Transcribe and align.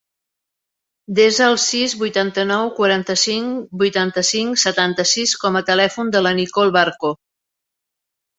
Desa 1.17 1.43
el 1.49 1.59
sis, 1.63 1.93
vuitanta-nou, 2.03 2.71
quaranta-cinc, 2.79 3.67
vuitanta-cinc, 3.83 4.59
setanta-sis 4.63 5.35
com 5.45 5.61
a 5.61 5.63
telèfon 5.69 6.11
de 6.17 6.25
la 6.29 6.33
Nicole 6.41 6.75
Barco. 6.81 7.15